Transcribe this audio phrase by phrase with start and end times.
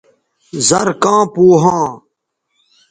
[0.67, 1.87] زر کاں پو ھاں